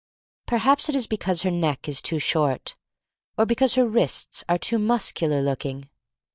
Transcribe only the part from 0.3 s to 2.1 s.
Perhaps it is because her neck is